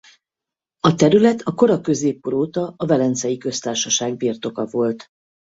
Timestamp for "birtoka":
4.17-4.65